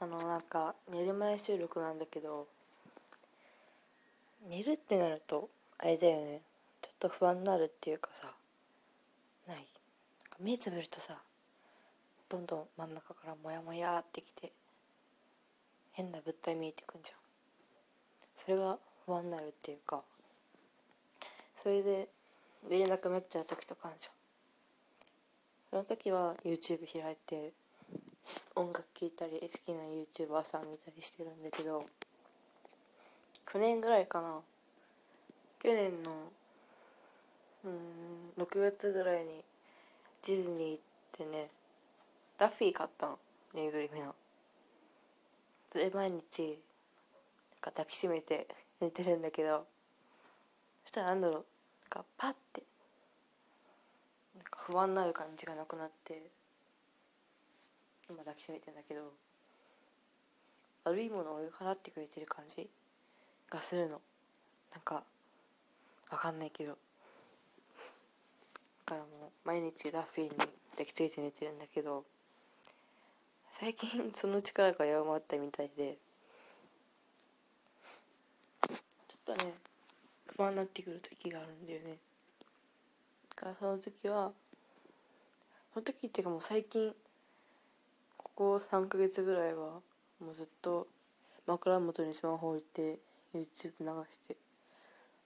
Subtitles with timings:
[0.00, 2.46] あのなんか寝る前収録なんだけど
[4.48, 6.40] 寝るってなるとあれだよね。
[6.80, 8.28] ちょっと不安になるっていうかさ
[9.48, 9.66] ない？
[10.40, 11.18] 目つぶるとさ
[12.28, 14.52] どんどん真ん中からモヤモヤってきて
[15.92, 17.18] 変な物体見えてくんじゃん。
[18.36, 20.02] それが不安になるっていうか
[21.56, 22.08] それで
[22.70, 24.14] 寝れなくなっちゃう時とかあるじゃん。
[25.70, 27.52] その時は YouTube 開いて
[28.54, 31.84] 音楽聴いたり好きな YouTuber さん見たりしてるんだけど
[33.46, 34.40] 9年ぐらいかな。
[35.62, 36.12] 去年の
[37.64, 39.42] うん6月ぐらいに
[40.26, 40.78] ディズニー行っ
[41.12, 41.48] てね
[42.36, 43.18] ダッフィー買ったの
[43.54, 44.14] ぬいぐるみの。
[45.72, 46.54] それ毎日なん
[47.60, 48.46] か抱きしめて
[48.80, 49.66] 寝てるんだけど
[50.84, 51.44] そしたらなんだろうなん
[51.90, 52.62] かパッて
[54.36, 56.37] なんか不安になる感じがなくなって。
[58.08, 59.12] 今抱きしめてんだけど
[60.84, 62.68] 悪いものを追い払ってくれてる感じ
[63.50, 64.00] がするの。
[64.72, 65.02] なんか
[66.10, 66.72] わかんないけど。
[66.72, 66.76] だ
[68.86, 72.04] からもう毎日ダッフィーに抱きついて寝てるんだけど
[73.52, 75.98] 最近 その力が弱まったみたいで。
[78.62, 79.54] ちょっとね
[80.26, 81.98] 不安になってくる時があるんだよね。
[83.28, 84.32] だからその時は
[85.74, 86.94] その時っていうかもう最近
[88.38, 89.80] ここ3ヶ月ぐらいは
[90.20, 90.86] もうずっと
[91.48, 93.00] 枕元にスマホ置いて
[93.34, 94.36] YouTube 流して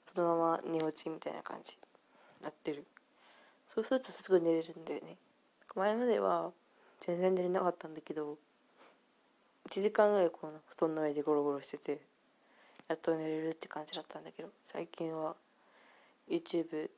[0.07, 1.77] そのまま寝落ちみたいな感じに
[2.43, 2.87] なってる。
[3.75, 5.19] そうするとすぐ寝れるんだよね。
[5.77, 6.53] 前までは
[7.03, 8.39] 全然寝れなかったんだけど
[9.69, 12.01] 1時間ぐらいこの布団の上でゴロゴロしてて
[12.89, 15.37] やっと寝れるって感じだったんだけど最近は
[16.31, 16.89] YouTube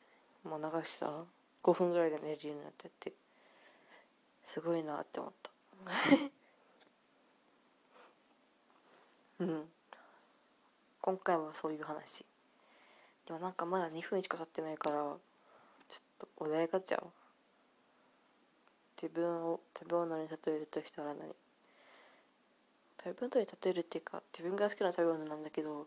[0.45, 1.13] も流したら
[1.65, 3.13] 5分ぐらいで寝れるようになっちゃって
[4.45, 5.54] すごいなって思った。
[9.41, 9.69] うん。
[11.01, 12.25] 今回はそういう話。
[13.27, 15.19] でもなんかまだ2分しか経ってないからちょっ
[16.19, 17.11] とお題ガチャを
[19.03, 21.35] 自分を食べ物に例えるとしたら何？
[23.03, 25.87] 食べ物に例えるっていうか自分が好きな食べ物なんだけど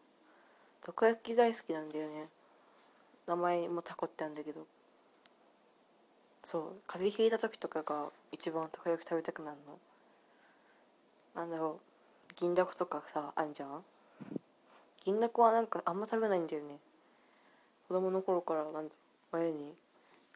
[0.83, 2.27] たこ焼き大好きなんだよね。
[3.27, 4.65] 名前もタコってあるんだけど。
[6.43, 9.77] そう風邪ひいた時とかが一番たこ焼き食べたくなるの。
[11.35, 12.33] なんだろう。
[12.39, 13.83] 銀だことかさあんじゃん？
[15.03, 16.77] 銀だこはなんかあんま食べないんだよね。
[17.87, 18.89] 子供の頃からなんだろう
[19.37, 19.73] 親に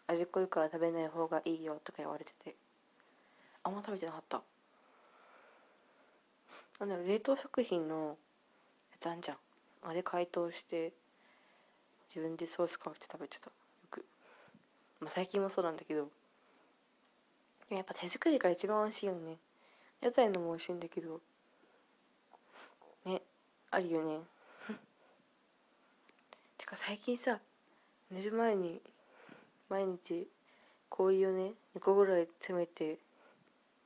[0.07, 2.55] 味濃いから食べない方がいいよとか言われてて。
[3.63, 4.41] あんま食べてなかった。
[6.79, 8.17] なんだろう冷凍食品の
[8.91, 9.37] やつあんじゃん。
[9.83, 10.91] あれ解凍して
[12.09, 13.49] 自分でソースかけて食べてた。
[15.01, 16.07] まあ最近もそうなんだけど
[17.69, 19.37] やっぱ手作りが一番美味しいよね。
[20.01, 21.21] 屋台のも美味しいんだけど
[23.05, 23.21] ね
[23.71, 24.19] あるよね。
[26.57, 27.39] てか最近さ
[28.09, 28.81] 寝る前に
[29.69, 30.27] 毎日
[30.89, 32.97] 氷をね2個ぐらい詰めて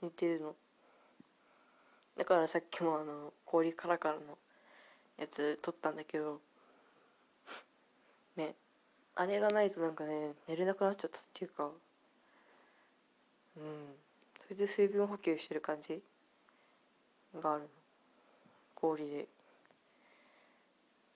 [0.02, 0.56] 寝てるの。
[2.18, 4.38] だからさっきもあの氷カラカラの
[5.18, 6.42] やつ取ったんだけど
[8.36, 8.56] ね
[9.16, 11.70] あれがないとなんかね寝れなくなっちゃったっていうか。
[13.58, 13.96] うん。
[14.44, 16.02] それで水分補給してる感じ？
[17.42, 17.68] があるの。
[18.76, 19.28] 氷で。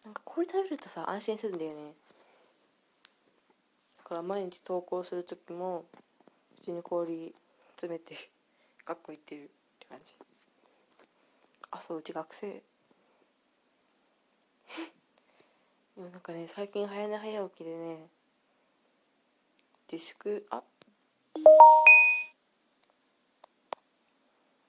[0.06, 1.94] なんか氷食べるとさ安心するんだよね。
[3.98, 5.86] だから毎日投稿する時も
[6.60, 7.36] 普通に氷
[7.76, 8.30] 詰めて
[8.86, 9.46] 学校行ってるっ
[9.80, 10.14] て感じ。
[11.72, 12.64] あそううち学生。
[16.00, 18.08] でもなんかね最近早寝早起きでね
[19.92, 20.62] 自粛あ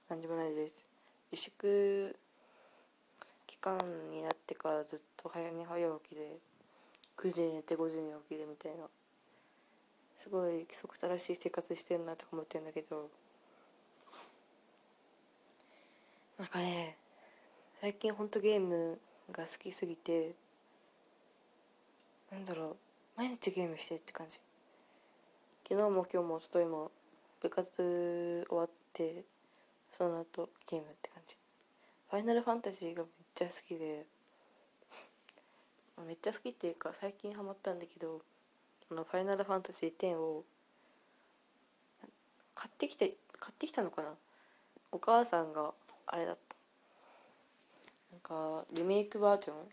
[0.09, 0.85] 何でもないです。
[1.31, 2.17] 自粛
[3.47, 3.79] 期間
[4.11, 6.33] になってからずっと早寝早起きで
[7.17, 8.89] 9時に寝て5時に起きるみたいな
[10.17, 13.09] すごい規則正しい生活してるなとか思ってるんだけど
[16.41, 16.97] なんかね
[17.81, 18.99] 最近ほんとゲーム
[19.31, 20.35] が好きすぎて
[22.31, 22.77] なんだろう
[23.17, 24.39] 毎日ゲームしてって感じ。
[25.69, 26.91] 昨日も今日もおとといも
[27.41, 29.25] 部活終わって
[29.93, 31.37] その後ゲームって感じ。
[32.09, 34.07] ファイナルファンタジーがめっちゃ好きで。
[36.07, 38.23] めっちゃ好きっていうか最近ハマったんだけど
[38.91, 40.45] あのファイナルファンタジー10を
[42.55, 44.15] 買ってきて買ってきたのかな。
[44.93, 45.75] お母さんが
[46.07, 46.57] あれだった。
[48.13, 49.69] なんかリメイクバージョン？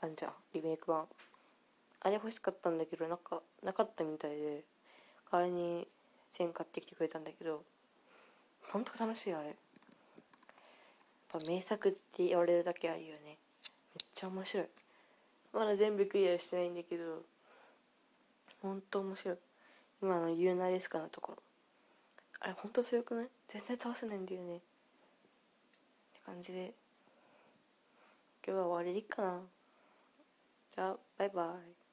[0.00, 0.34] あんじゃん。
[0.52, 1.08] リメイク版。
[2.04, 4.62] あれ欲しかったんだけどなんかなかったみたいで
[5.32, 5.88] 代わりに
[6.38, 7.64] 1000買ってきてくれたんだけど
[8.70, 9.48] ほんと楽しいあれ。
[9.48, 9.56] やっ
[11.32, 13.20] ぱ名作って言われるだけはいいよね。
[13.24, 13.36] めっ
[14.14, 14.66] ちゃ面白い。
[15.52, 17.22] まだ全部クリアしてないんだけど
[18.62, 19.36] ほんと面白い。
[20.02, 21.42] 今のユーナリスカのところ。
[22.40, 23.28] あれほんと強くない？
[23.48, 24.56] 全然倒せないんだよね。
[24.56, 24.64] って
[26.26, 26.74] 感じで。
[28.46, 29.40] 今日は終わりでいいかな。
[30.74, 31.83] じゃあバイバイ。